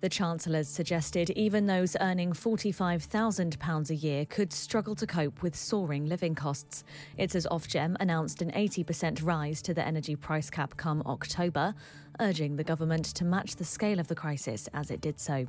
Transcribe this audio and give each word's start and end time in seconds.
The 0.00 0.08
Chancellor's 0.08 0.68
suggested 0.68 1.30
even 1.30 1.66
those 1.66 1.96
earning 2.00 2.32
£45,000 2.32 3.90
a 3.90 3.94
year 3.96 4.24
could 4.26 4.52
struggle 4.52 4.94
to 4.94 5.08
cope 5.08 5.42
with 5.42 5.56
soaring 5.56 6.06
living 6.06 6.36
costs. 6.36 6.84
It's 7.16 7.34
as 7.34 7.48
Ofgem 7.50 7.96
announced 7.98 8.40
an 8.40 8.52
80% 8.52 9.26
rise 9.26 9.60
to 9.62 9.74
the 9.74 9.84
energy 9.84 10.14
price 10.14 10.50
cap 10.50 10.76
come 10.76 11.02
October, 11.04 11.74
urging 12.20 12.54
the 12.54 12.62
government 12.62 13.06
to 13.06 13.24
match 13.24 13.56
the 13.56 13.64
scale 13.64 13.98
of 13.98 14.06
the 14.06 14.14
crisis 14.14 14.68
as 14.72 14.92
it 14.92 15.00
did 15.00 15.18
so. 15.18 15.48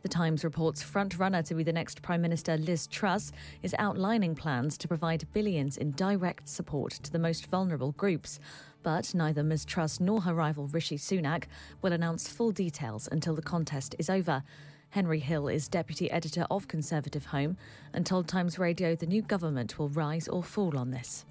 The 0.00 0.08
Times 0.08 0.44
reports 0.44 0.82
front-runner 0.82 1.42
to 1.42 1.54
be 1.54 1.62
the 1.62 1.72
next 1.72 2.00
Prime 2.00 2.22
Minister 2.22 2.56
Liz 2.56 2.86
Truss 2.86 3.32
is 3.62 3.74
outlining 3.78 4.34
plans 4.34 4.78
to 4.78 4.88
provide 4.88 5.30
billions 5.34 5.76
in 5.76 5.90
direct 5.90 6.48
support 6.48 6.92
to 6.92 7.12
the 7.12 7.18
most 7.18 7.48
vulnerable 7.48 7.92
groups. 7.92 8.40
But 8.82 9.14
neither 9.14 9.42
Ms 9.42 9.64
Truss 9.64 10.00
nor 10.00 10.22
her 10.22 10.34
rival 10.34 10.66
Rishi 10.66 10.96
Sunak 10.96 11.44
will 11.82 11.92
announce 11.92 12.28
full 12.28 12.50
details 12.50 13.08
until 13.12 13.34
the 13.34 13.42
contest 13.42 13.94
is 13.98 14.08
over. 14.08 14.42
Henry 14.90 15.20
Hill 15.20 15.48
is 15.48 15.68
deputy 15.68 16.10
editor 16.10 16.46
of 16.50 16.66
Conservative 16.66 17.26
Home 17.26 17.56
and 17.92 18.04
told 18.04 18.26
Times 18.26 18.58
Radio 18.58 18.96
the 18.96 19.06
new 19.06 19.22
government 19.22 19.78
will 19.78 19.88
rise 19.88 20.26
or 20.28 20.42
fall 20.42 20.76
on 20.76 20.90
this. 20.90 21.24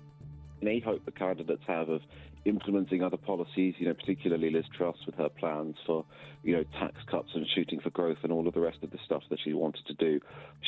Any 0.62 0.80
hope 0.80 1.04
the 1.06 1.12
candidates 1.12 1.64
have 1.68 1.90
of 1.90 2.02
implementing 2.46 3.04
other 3.04 3.18
policies, 3.18 3.76
you 3.78 3.88
know, 3.88 3.94
particularly 3.94 4.50
Liz 4.50 4.66
Truss 4.76 4.96
with 5.06 5.16
her 5.16 5.30
plans 5.30 5.76
for, 5.86 6.06
you 6.44 6.56
know, 6.56 6.64
tax 6.80 6.96
cuts 7.10 7.30
and 7.36 7.46
shooting 7.54 7.80
for 7.80 7.90
growth 7.90 8.18
and 8.24 8.32
all 8.32 8.48
of 8.48 8.54
the 8.54 8.60
rest 8.60 8.78
of 8.82 8.92
the 8.92 8.98
stuff 9.06 9.24
that 9.30 9.40
she 9.44 9.54
wanted 9.54 9.86
to 9.88 9.94
do. 9.94 10.20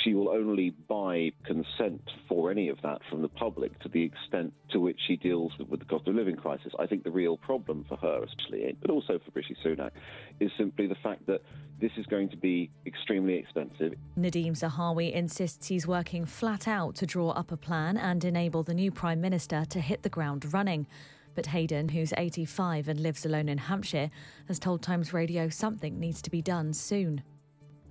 She 0.04 0.14
will 0.14 0.30
only 0.30 0.72
buy 0.90 1.32
consent 1.46 2.02
for 2.28 2.52
any 2.52 2.70
of 2.70 2.82
that 2.84 3.00
from 3.10 3.22
the 3.22 3.30
public 3.30 3.80
to 3.80 3.90
the 3.90 4.04
extent 4.04 4.54
to 4.72 4.80
which 4.80 5.00
she 5.08 5.16
deals 5.16 5.54
with, 5.58 5.80
the 5.80 5.86
cost 5.86 6.08
of 6.08 6.16
living 6.16 6.36
crisis. 6.36 6.74
I 6.78 6.88
think 6.88 7.04
the 7.04 7.12
real 7.12 7.38
problem 7.38 7.86
for 7.88 7.98
her, 7.98 8.24
especially, 8.24 8.76
but 8.82 8.92
also 8.92 9.20
for 9.20 9.32
Rishi 9.34 9.56
Sunak, 9.64 9.92
is 10.40 10.52
simply 10.58 10.88
the 10.88 10.96
fact 10.96 11.26
that 11.28 11.42
this 11.80 11.92
is 11.98 12.06
going 12.06 12.30
to 12.30 12.38
be 12.38 12.70
extremely 12.86 13.36
expensive. 13.36 13.94
Nadhim 14.18 14.52
Zahawi 14.52 15.12
insists 15.12 15.68
he's 15.68 15.88
working 15.88 16.26
flat 16.26 16.68
out 16.68 16.96
to 16.96 17.06
draw 17.06 17.32
up 17.32 17.52
a 17.52 17.58
plan 17.58 17.98
and 17.98 18.24
enable 18.24 18.62
the 18.62 18.74
new 18.74 18.92
Prime 18.92 19.22
Minister 19.22 19.66
to 19.70 19.80
hit 19.80 20.04
the 20.04 20.10
ground 20.10 20.54
running. 20.54 20.86
But 21.34 21.48
Hayden, 21.48 21.90
who's 21.90 22.14
85 22.18 22.88
and 22.88 23.00
lives 23.00 23.26
alone 23.26 23.48
in 23.48 23.58
Hampshire, 23.58 24.10
has 24.48 24.60
told 24.60 24.82
Times 24.82 25.14
Radio 25.14 25.50
something 25.50 26.00
needs 26.00 26.22
to 26.24 26.30
be 26.30 26.42
done 26.42 26.74
soon. 26.74 27.24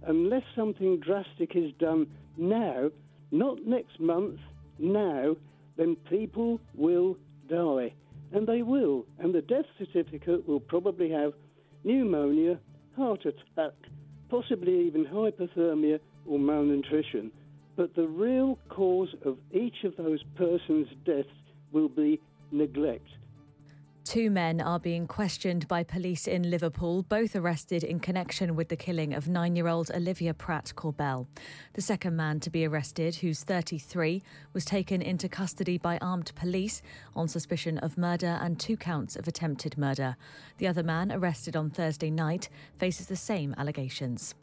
Unless 0.06 0.44
something 0.54 1.00
drastic 1.00 1.56
is 1.56 1.72
done 1.78 2.06
now, 2.36 2.90
not 3.30 3.64
next 3.66 3.98
month, 4.00 4.38
now, 4.78 5.36
then 5.76 5.96
people 6.08 6.60
will 6.74 7.16
die. 7.48 7.92
And 8.32 8.46
they 8.46 8.62
will. 8.62 9.06
And 9.18 9.34
the 9.34 9.42
death 9.42 9.66
certificate 9.78 10.46
will 10.46 10.60
probably 10.60 11.10
have 11.10 11.32
pneumonia, 11.84 12.58
heart 12.96 13.24
attack, 13.24 13.72
possibly 14.28 14.86
even 14.86 15.04
hypothermia 15.06 15.98
or 16.26 16.38
malnutrition. 16.38 17.32
But 17.76 17.94
the 17.94 18.06
real 18.06 18.58
cause 18.68 19.14
of 19.24 19.38
each 19.52 19.84
of 19.84 19.96
those 19.96 20.22
persons' 20.36 20.88
deaths 21.04 21.28
will 21.72 21.88
be 21.88 22.20
neglect. 22.52 23.08
Two 24.10 24.28
men 24.28 24.60
are 24.60 24.80
being 24.80 25.06
questioned 25.06 25.68
by 25.68 25.84
police 25.84 26.26
in 26.26 26.50
Liverpool, 26.50 27.04
both 27.04 27.36
arrested 27.36 27.84
in 27.84 28.00
connection 28.00 28.56
with 28.56 28.68
the 28.68 28.74
killing 28.74 29.14
of 29.14 29.28
nine 29.28 29.54
year 29.54 29.68
old 29.68 29.88
Olivia 29.94 30.34
Pratt 30.34 30.72
Korbel. 30.74 31.28
The 31.74 31.80
second 31.80 32.16
man 32.16 32.40
to 32.40 32.50
be 32.50 32.66
arrested, 32.66 33.14
who's 33.14 33.44
33, 33.44 34.20
was 34.52 34.64
taken 34.64 35.00
into 35.00 35.28
custody 35.28 35.78
by 35.78 35.96
armed 35.98 36.32
police 36.34 36.82
on 37.14 37.28
suspicion 37.28 37.78
of 37.78 37.96
murder 37.96 38.36
and 38.42 38.58
two 38.58 38.76
counts 38.76 39.14
of 39.14 39.28
attempted 39.28 39.78
murder. 39.78 40.16
The 40.58 40.66
other 40.66 40.82
man, 40.82 41.12
arrested 41.12 41.54
on 41.54 41.70
Thursday 41.70 42.10
night, 42.10 42.48
faces 42.78 43.06
the 43.06 43.14
same 43.14 43.54
allegations. 43.58 44.34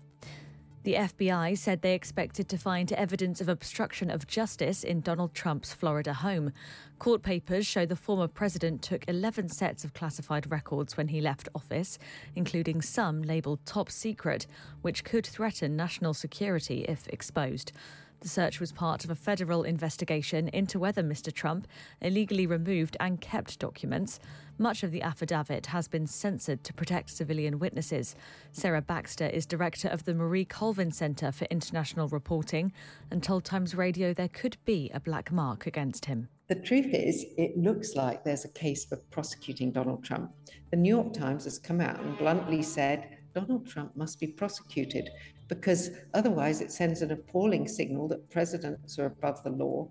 The 0.87 0.93
FBI 0.93 1.57
said 1.57 1.81
they 1.81 1.95
expected 1.95 2.47
to 2.47 2.57
find 2.57 2.93
evidence 2.93 3.41
of 3.41 3.49
obstruction 3.49 4.09
of 4.09 4.25
justice 4.25 4.85
in 4.85 5.01
Donald 5.01 5.33
Trump's 5.33 5.73
Florida 5.73 6.13
home. 6.13 6.53
Court 6.97 7.23
papers 7.23 7.65
show 7.67 7.85
the 7.85 7.97
former 7.97 8.29
president 8.29 8.83
took 8.83 9.03
11 9.05 9.49
sets 9.49 9.83
of 9.83 9.93
classified 9.93 10.49
records 10.49 10.95
when 10.95 11.09
he 11.09 11.19
left 11.19 11.49
office, 11.53 11.99
including 12.37 12.81
some 12.81 13.21
labeled 13.21 13.59
top 13.65 13.91
secret, 13.91 14.47
which 14.81 15.03
could 15.03 15.25
threaten 15.25 15.75
national 15.75 16.13
security 16.13 16.85
if 16.87 17.05
exposed. 17.09 17.73
The 18.19 18.29
search 18.29 18.59
was 18.59 18.71
part 18.71 19.05
of 19.05 19.11
a 19.11 19.15
federal 19.15 19.63
investigation 19.63 20.47
into 20.49 20.79
whether 20.79 21.03
Mr. 21.03 21.31
Trump 21.31 21.67
illegally 22.01 22.47
removed 22.47 22.97
and 22.99 23.21
kept 23.21 23.59
documents. 23.59 24.19
Much 24.57 24.81
of 24.81 24.91
the 24.91 25.03
affidavit 25.03 25.67
has 25.67 25.87
been 25.87 26.07
censored 26.07 26.63
to 26.63 26.73
protect 26.73 27.11
civilian 27.11 27.59
witnesses. 27.59 28.15
Sarah 28.51 28.81
Baxter 28.81 29.27
is 29.27 29.45
director 29.45 29.87
of 29.87 30.05
the 30.05 30.15
Marie 30.15 30.45
Colvin 30.45 30.91
Center 30.91 31.31
for 31.31 31.45
International 31.45 32.07
Reporting 32.07 32.73
and 33.11 33.21
told 33.21 33.45
Times 33.45 33.75
Radio 33.75 34.13
there 34.13 34.27
could 34.27 34.57
be 34.65 34.89
a 34.95 34.99
black 34.99 35.31
mark 35.31 35.67
against 35.67 36.05
him. 36.05 36.29
The 36.47 36.55
truth 36.55 36.93
is, 36.93 37.25
it 37.37 37.57
looks 37.57 37.95
like 37.95 38.23
there's 38.23 38.45
a 38.45 38.49
case 38.49 38.85
for 38.85 38.95
prosecuting 39.11 39.71
Donald 39.71 40.03
Trump. 40.03 40.31
The 40.71 40.77
New 40.77 40.95
York 40.95 41.13
Times 41.13 41.43
has 41.43 41.59
come 41.59 41.81
out 41.81 41.99
and 41.99 42.17
bluntly 42.17 42.63
said 42.63 43.16
Donald 43.37 43.67
Trump 43.67 43.95
must 43.95 44.19
be 44.19 44.25
prosecuted 44.25 45.11
because 45.47 45.91
otherwise 46.15 46.59
it 46.59 46.71
sends 46.71 47.03
an 47.03 47.11
appalling 47.11 47.67
signal 47.67 48.07
that 48.07 48.27
presidents 48.31 48.97
are 48.97 49.05
above 49.05 49.43
the 49.43 49.51
law. 49.51 49.87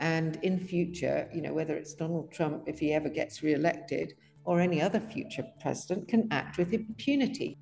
And 0.00 0.36
in 0.42 0.58
future, 0.58 1.30
you 1.32 1.40
know, 1.40 1.54
whether 1.54 1.76
it's 1.76 1.94
Donald 1.94 2.32
Trump, 2.32 2.64
if 2.66 2.80
he 2.80 2.92
ever 2.92 3.08
gets 3.08 3.40
reelected, 3.40 4.14
or 4.44 4.60
any 4.60 4.82
other 4.82 4.98
future 4.98 5.46
president, 5.60 6.08
can 6.08 6.26
act 6.32 6.58
with 6.58 6.72
impunity. 6.72 7.56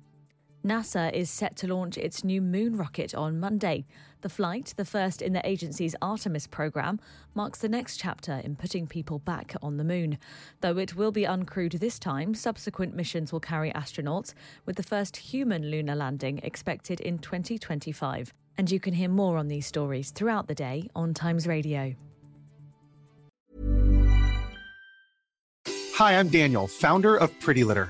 NASA 0.67 1.13
is 1.13 1.29
set 1.29 1.55
to 1.57 1.67
launch 1.67 1.97
its 1.97 2.25
new 2.25 2.41
moon 2.41 2.75
rocket 2.75 3.15
on 3.15 3.39
Monday. 3.39 3.85
The 4.19 4.27
flight, 4.27 4.73
the 4.75 4.83
first 4.83 5.21
in 5.21 5.31
the 5.31 5.47
agency's 5.47 5.95
Artemis 6.01 6.45
program, 6.45 6.99
marks 7.33 7.59
the 7.59 7.69
next 7.69 7.97
chapter 7.97 8.41
in 8.43 8.57
putting 8.57 8.85
people 8.85 9.19
back 9.19 9.55
on 9.61 9.77
the 9.77 9.85
moon. 9.85 10.17
Though 10.59 10.77
it 10.77 10.97
will 10.97 11.13
be 11.13 11.23
uncrewed 11.23 11.79
this 11.79 11.97
time, 11.97 12.33
subsequent 12.33 12.93
missions 12.95 13.31
will 13.31 13.39
carry 13.39 13.71
astronauts, 13.71 14.33
with 14.65 14.75
the 14.75 14.83
first 14.83 15.15
human 15.15 15.71
lunar 15.71 15.95
landing 15.95 16.41
expected 16.43 16.99
in 16.99 17.19
2025. 17.19 18.33
And 18.57 18.69
you 18.69 18.81
can 18.81 18.93
hear 18.93 19.09
more 19.09 19.37
on 19.37 19.47
these 19.47 19.67
stories 19.67 20.11
throughout 20.11 20.47
the 20.47 20.55
day 20.55 20.89
on 20.93 21.13
Times 21.13 21.47
Radio. 21.47 21.95
Hi, 25.95 26.19
I'm 26.19 26.27
Daniel, 26.27 26.67
founder 26.67 27.15
of 27.15 27.31
Pretty 27.39 27.63
Litter. 27.63 27.89